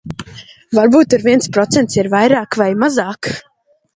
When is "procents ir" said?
1.57-2.09